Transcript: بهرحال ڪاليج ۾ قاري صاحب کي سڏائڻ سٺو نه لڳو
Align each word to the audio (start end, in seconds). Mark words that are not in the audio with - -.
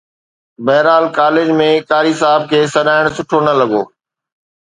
بهرحال 0.65 1.05
ڪاليج 1.17 1.49
۾ 1.59 1.67
قاري 1.91 2.13
صاحب 2.21 2.43
کي 2.53 2.61
سڏائڻ 2.73 3.03
سٺو 3.17 3.37
نه 3.45 3.53
لڳو 3.59 3.83